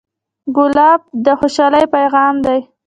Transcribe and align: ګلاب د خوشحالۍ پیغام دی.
ګلاب 0.55 1.01
د 1.25 1.27
خوشحالۍ 1.39 1.85
پیغام 1.95 2.35
دی. 2.45 2.59